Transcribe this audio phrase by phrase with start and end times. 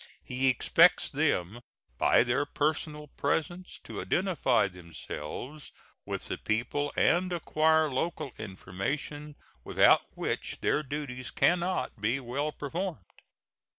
[0.23, 1.61] He expects them
[1.99, 5.71] by their personal presence to identify themselves
[6.07, 12.51] with the people and acquire local information, without which their duties can not be well
[12.51, 13.05] performed.